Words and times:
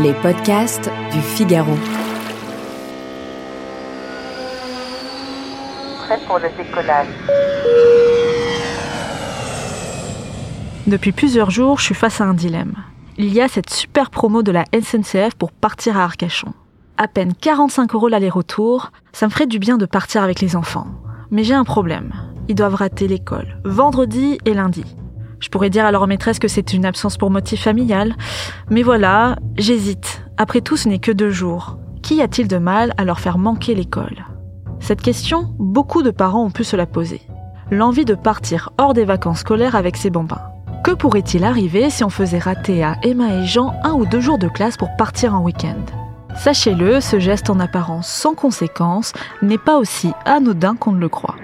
Les 0.00 0.14
podcasts 0.14 0.90
du 1.12 1.20
Figaro. 1.20 1.74
Prêt 5.98 6.18
pour 6.26 6.38
le 6.38 6.48
décollage. 6.56 7.08
Depuis 10.86 11.12
plusieurs 11.12 11.50
jours, 11.50 11.78
je 11.78 11.84
suis 11.84 11.94
face 11.94 12.22
à 12.22 12.24
un 12.24 12.32
dilemme. 12.32 12.74
Il 13.18 13.34
y 13.34 13.42
a 13.42 13.48
cette 13.48 13.68
super 13.68 14.08
promo 14.08 14.42
de 14.42 14.50
la 14.50 14.64
SNCF 14.72 15.34
pour 15.34 15.52
partir 15.52 15.98
à 15.98 16.04
Arcachon. 16.04 16.54
À 16.96 17.06
peine 17.06 17.34
45 17.34 17.94
euros 17.94 18.08
l'aller-retour, 18.08 18.92
ça 19.12 19.26
me 19.26 19.30
ferait 19.30 19.46
du 19.46 19.58
bien 19.58 19.76
de 19.76 19.84
partir 19.84 20.22
avec 20.22 20.40
les 20.40 20.56
enfants. 20.56 20.86
Mais 21.30 21.44
j'ai 21.44 21.54
un 21.54 21.64
problème. 21.64 22.14
Ils 22.48 22.54
doivent 22.54 22.76
rater 22.76 23.08
l'école, 23.08 23.60
vendredi 23.66 24.38
et 24.46 24.54
lundi. 24.54 24.84
Je 25.42 25.48
pourrais 25.48 25.70
dire 25.70 25.84
à 25.84 25.90
leur 25.90 26.06
maîtresse 26.06 26.38
que 26.38 26.46
c'est 26.46 26.72
une 26.72 26.86
absence 26.86 27.16
pour 27.16 27.28
motif 27.28 27.64
familial, 27.64 28.14
mais 28.70 28.84
voilà, 28.84 29.34
j'hésite. 29.58 30.22
Après 30.36 30.60
tout, 30.60 30.76
ce 30.76 30.88
n'est 30.88 31.00
que 31.00 31.10
deux 31.10 31.30
jours. 31.30 31.78
Qu'y 32.00 32.22
a-t-il 32.22 32.46
de 32.46 32.58
mal 32.58 32.94
à 32.96 33.04
leur 33.04 33.18
faire 33.18 33.38
manquer 33.38 33.74
l'école? 33.74 34.24
Cette 34.78 35.02
question, 35.02 35.52
beaucoup 35.58 36.04
de 36.04 36.12
parents 36.12 36.44
ont 36.44 36.52
pu 36.52 36.62
se 36.62 36.76
la 36.76 36.86
poser. 36.86 37.22
L'envie 37.72 38.04
de 38.04 38.14
partir 38.14 38.70
hors 38.78 38.94
des 38.94 39.04
vacances 39.04 39.40
scolaires 39.40 39.74
avec 39.74 39.96
ses 39.96 40.10
bambins. 40.10 40.42
Que 40.84 40.92
pourrait-il 40.92 41.42
arriver 41.42 41.90
si 41.90 42.04
on 42.04 42.08
faisait 42.08 42.38
rater 42.38 42.84
à 42.84 42.96
Emma 43.02 43.34
et 43.34 43.44
Jean 43.44 43.74
un 43.82 43.94
ou 43.94 44.06
deux 44.06 44.20
jours 44.20 44.38
de 44.38 44.48
classe 44.48 44.76
pour 44.76 44.94
partir 44.96 45.34
en 45.34 45.42
week-end? 45.42 45.82
Sachez-le, 46.36 47.00
ce 47.00 47.18
geste 47.18 47.50
en 47.50 47.58
apparence 47.58 48.06
sans 48.06 48.34
conséquence 48.34 49.12
n'est 49.42 49.58
pas 49.58 49.76
aussi 49.76 50.12
anodin 50.24 50.76
qu'on 50.76 50.92
ne 50.92 51.00
le 51.00 51.08
croit. 51.08 51.36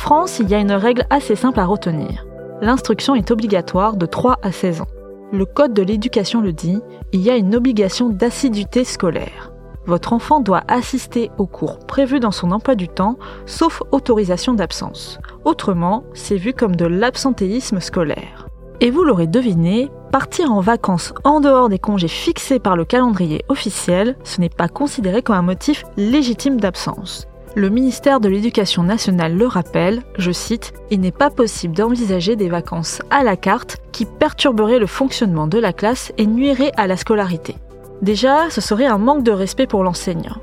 France, 0.00 0.38
il 0.38 0.48
y 0.48 0.54
a 0.54 0.58
une 0.58 0.72
règle 0.72 1.04
assez 1.10 1.36
simple 1.36 1.60
à 1.60 1.66
retenir. 1.66 2.24
L'instruction 2.62 3.14
est 3.14 3.30
obligatoire 3.30 3.98
de 3.98 4.06
3 4.06 4.38
à 4.40 4.50
16 4.50 4.80
ans. 4.80 4.88
Le 5.30 5.44
Code 5.44 5.74
de 5.74 5.82
l'éducation 5.82 6.40
le 6.40 6.54
dit, 6.54 6.80
il 7.12 7.20
y 7.20 7.28
a 7.28 7.36
une 7.36 7.54
obligation 7.54 8.08
d'assiduité 8.08 8.84
scolaire. 8.84 9.52
Votre 9.84 10.14
enfant 10.14 10.40
doit 10.40 10.62
assister 10.68 11.30
aux 11.36 11.46
cours 11.46 11.80
prévus 11.80 12.18
dans 12.18 12.30
son 12.30 12.50
emploi 12.50 12.76
du 12.76 12.88
temps, 12.88 13.18
sauf 13.44 13.82
autorisation 13.92 14.54
d'absence. 14.54 15.18
Autrement, 15.44 16.04
c'est 16.14 16.38
vu 16.38 16.54
comme 16.54 16.76
de 16.76 16.86
l'absentéisme 16.86 17.78
scolaire. 17.78 18.48
Et 18.80 18.90
vous 18.90 19.04
l'aurez 19.04 19.26
deviné, 19.26 19.90
partir 20.12 20.50
en 20.50 20.60
vacances 20.60 21.12
en 21.24 21.40
dehors 21.40 21.68
des 21.68 21.78
congés 21.78 22.08
fixés 22.08 22.58
par 22.58 22.74
le 22.74 22.86
calendrier 22.86 23.44
officiel, 23.50 24.16
ce 24.24 24.40
n'est 24.40 24.48
pas 24.48 24.68
considéré 24.68 25.20
comme 25.20 25.36
un 25.36 25.42
motif 25.42 25.84
légitime 25.98 26.58
d'absence. 26.58 27.26
Le 27.56 27.68
ministère 27.68 28.20
de 28.20 28.28
l'Éducation 28.28 28.84
nationale 28.84 29.36
le 29.36 29.46
rappelle, 29.48 30.02
je 30.16 30.30
cite, 30.30 30.72
Il 30.92 31.00
n'est 31.00 31.10
pas 31.10 31.30
possible 31.30 31.74
d'envisager 31.74 32.36
des 32.36 32.48
vacances 32.48 33.02
à 33.10 33.24
la 33.24 33.36
carte 33.36 33.78
qui 33.90 34.06
perturberaient 34.06 34.78
le 34.78 34.86
fonctionnement 34.86 35.48
de 35.48 35.58
la 35.58 35.72
classe 35.72 36.12
et 36.16 36.26
nuiraient 36.26 36.70
à 36.76 36.86
la 36.86 36.96
scolarité. 36.96 37.56
Déjà, 38.02 38.50
ce 38.50 38.60
serait 38.60 38.86
un 38.86 38.98
manque 38.98 39.24
de 39.24 39.32
respect 39.32 39.66
pour 39.66 39.82
l'enseignant. 39.82 40.36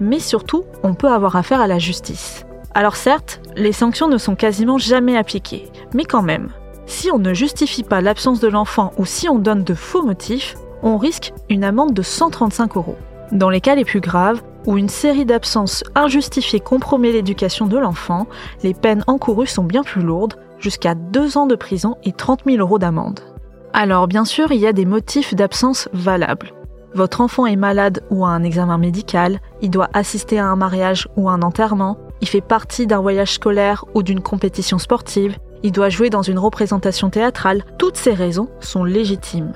Mais 0.00 0.18
surtout, 0.18 0.64
on 0.82 0.94
peut 0.94 1.12
avoir 1.12 1.36
affaire 1.36 1.60
à 1.60 1.68
la 1.68 1.78
justice. 1.78 2.44
Alors 2.74 2.96
certes, 2.96 3.40
les 3.54 3.72
sanctions 3.72 4.08
ne 4.08 4.18
sont 4.18 4.34
quasiment 4.34 4.78
jamais 4.78 5.16
appliquées, 5.16 5.70
mais 5.94 6.04
quand 6.04 6.22
même, 6.22 6.48
si 6.86 7.12
on 7.12 7.18
ne 7.18 7.34
justifie 7.34 7.84
pas 7.84 8.00
l'absence 8.00 8.40
de 8.40 8.48
l'enfant 8.48 8.92
ou 8.98 9.04
si 9.04 9.28
on 9.28 9.38
donne 9.38 9.62
de 9.62 9.74
faux 9.74 10.02
motifs, 10.02 10.56
on 10.82 10.96
risque 10.96 11.32
une 11.48 11.62
amende 11.62 11.94
de 11.94 12.02
135 12.02 12.76
euros. 12.76 12.96
Dans 13.30 13.50
les 13.50 13.60
cas 13.60 13.74
les 13.74 13.84
plus 13.84 14.00
graves, 14.00 14.42
où 14.68 14.76
une 14.76 14.90
série 14.90 15.24
d'absences 15.24 15.82
injustifiées 15.94 16.60
compromet 16.60 17.10
l'éducation 17.10 17.66
de 17.66 17.78
l'enfant, 17.78 18.26
les 18.62 18.74
peines 18.74 19.02
encourues 19.06 19.46
sont 19.46 19.64
bien 19.64 19.82
plus 19.82 20.02
lourdes, 20.02 20.34
jusqu'à 20.58 20.94
2 20.94 21.38
ans 21.38 21.46
de 21.46 21.54
prison 21.54 21.96
et 22.04 22.12
30 22.12 22.40
000 22.44 22.58
euros 22.58 22.78
d'amende. 22.78 23.20
Alors 23.72 24.08
bien 24.08 24.26
sûr, 24.26 24.52
il 24.52 24.60
y 24.60 24.66
a 24.66 24.74
des 24.74 24.84
motifs 24.84 25.34
d'absence 25.34 25.88
valables. 25.94 26.52
Votre 26.94 27.22
enfant 27.22 27.46
est 27.46 27.56
malade 27.56 28.04
ou 28.10 28.26
a 28.26 28.28
un 28.28 28.42
examen 28.42 28.76
médical, 28.76 29.40
il 29.62 29.70
doit 29.70 29.88
assister 29.94 30.38
à 30.38 30.48
un 30.48 30.56
mariage 30.56 31.08
ou 31.16 31.30
un 31.30 31.40
enterrement, 31.40 31.96
il 32.20 32.28
fait 32.28 32.42
partie 32.42 32.86
d'un 32.86 33.00
voyage 33.00 33.32
scolaire 33.32 33.86
ou 33.94 34.02
d'une 34.02 34.20
compétition 34.20 34.78
sportive, 34.78 35.38
il 35.62 35.72
doit 35.72 35.88
jouer 35.88 36.10
dans 36.10 36.22
une 36.22 36.38
représentation 36.38 37.08
théâtrale, 37.08 37.64
toutes 37.78 37.96
ces 37.96 38.12
raisons 38.12 38.50
sont 38.60 38.84
légitimes. 38.84 39.54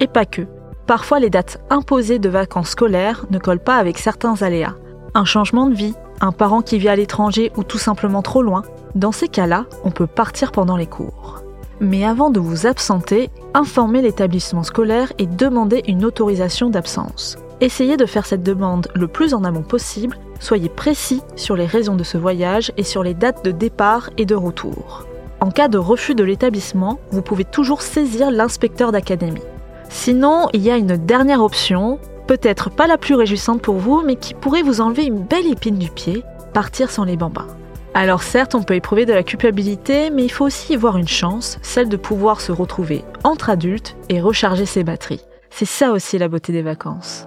Et 0.00 0.08
pas 0.08 0.24
que. 0.26 0.48
Parfois, 0.88 1.20
les 1.20 1.28
dates 1.28 1.60
imposées 1.68 2.18
de 2.18 2.30
vacances 2.30 2.70
scolaires 2.70 3.26
ne 3.30 3.38
collent 3.38 3.58
pas 3.58 3.76
avec 3.76 3.98
certains 3.98 4.40
aléas. 4.40 4.74
Un 5.12 5.26
changement 5.26 5.66
de 5.66 5.74
vie, 5.74 5.94
un 6.22 6.32
parent 6.32 6.62
qui 6.62 6.78
vit 6.78 6.88
à 6.88 6.96
l'étranger 6.96 7.52
ou 7.58 7.62
tout 7.62 7.76
simplement 7.76 8.22
trop 8.22 8.40
loin. 8.40 8.62
Dans 8.94 9.12
ces 9.12 9.28
cas-là, 9.28 9.66
on 9.84 9.90
peut 9.90 10.06
partir 10.06 10.50
pendant 10.50 10.78
les 10.78 10.86
cours. 10.86 11.42
Mais 11.80 12.06
avant 12.06 12.30
de 12.30 12.40
vous 12.40 12.66
absenter, 12.66 13.28
informez 13.52 14.00
l'établissement 14.00 14.62
scolaire 14.62 15.12
et 15.18 15.26
demandez 15.26 15.82
une 15.86 16.06
autorisation 16.06 16.70
d'absence. 16.70 17.36
Essayez 17.60 17.98
de 17.98 18.06
faire 18.06 18.24
cette 18.24 18.42
demande 18.42 18.88
le 18.94 19.08
plus 19.08 19.34
en 19.34 19.44
amont 19.44 19.62
possible, 19.62 20.16
soyez 20.40 20.70
précis 20.70 21.20
sur 21.36 21.54
les 21.54 21.66
raisons 21.66 21.96
de 21.96 22.04
ce 22.04 22.16
voyage 22.16 22.72
et 22.78 22.82
sur 22.82 23.02
les 23.02 23.12
dates 23.12 23.44
de 23.44 23.50
départ 23.50 24.08
et 24.16 24.24
de 24.24 24.34
retour. 24.34 25.04
En 25.40 25.50
cas 25.50 25.68
de 25.68 25.76
refus 25.76 26.14
de 26.14 26.24
l'établissement, 26.24 26.98
vous 27.10 27.20
pouvez 27.22 27.44
toujours 27.44 27.82
saisir 27.82 28.30
l'inspecteur 28.30 28.90
d'académie. 28.90 29.42
Sinon, 29.88 30.48
il 30.52 30.60
y 30.60 30.70
a 30.70 30.76
une 30.76 30.96
dernière 30.96 31.42
option, 31.42 31.98
peut-être 32.26 32.70
pas 32.70 32.86
la 32.86 32.98
plus 32.98 33.14
réjouissante 33.14 33.62
pour 33.62 33.76
vous, 33.76 34.02
mais 34.04 34.16
qui 34.16 34.34
pourrait 34.34 34.62
vous 34.62 34.80
enlever 34.80 35.04
une 35.04 35.22
belle 35.22 35.46
épine 35.46 35.78
du 35.78 35.90
pied, 35.90 36.22
partir 36.52 36.90
sans 36.90 37.04
les 37.04 37.16
bambins. 37.16 37.46
Alors 37.94 38.22
certes, 38.22 38.54
on 38.54 38.62
peut 38.62 38.74
éprouver 38.74 39.06
de 39.06 39.12
la 39.12 39.22
culpabilité, 39.22 40.10
mais 40.10 40.24
il 40.24 40.28
faut 40.28 40.44
aussi 40.44 40.74
y 40.74 40.76
voir 40.76 40.98
une 40.98 41.08
chance, 41.08 41.58
celle 41.62 41.88
de 41.88 41.96
pouvoir 41.96 42.40
se 42.40 42.52
retrouver 42.52 43.04
entre 43.24 43.50
adultes 43.50 43.96
et 44.08 44.20
recharger 44.20 44.66
ses 44.66 44.84
batteries. 44.84 45.24
C'est 45.50 45.64
ça 45.64 45.90
aussi 45.90 46.18
la 46.18 46.28
beauté 46.28 46.52
des 46.52 46.62
vacances. 46.62 47.26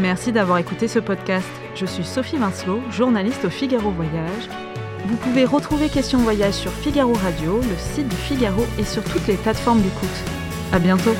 Merci 0.00 0.32
d'avoir 0.32 0.58
écouté 0.58 0.88
ce 0.88 0.98
podcast. 0.98 1.48
Je 1.74 1.86
suis 1.86 2.04
Sophie 2.04 2.36
Vincelot, 2.36 2.80
journaliste 2.90 3.44
au 3.44 3.50
Figaro 3.50 3.90
Voyage 3.90 4.48
vous 5.06 5.16
pouvez 5.16 5.44
retrouver 5.44 5.88
Question 5.88 6.18
Voyage 6.18 6.54
sur 6.54 6.72
Figaro 6.72 7.12
Radio, 7.12 7.60
le 7.60 7.76
site 7.78 8.08
du 8.08 8.16
Figaro 8.16 8.64
et 8.78 8.84
sur 8.84 9.04
toutes 9.04 9.26
les 9.28 9.36
plateformes 9.36 9.80
d'écoute. 9.80 10.08
À 10.72 10.78
bientôt! 10.78 11.14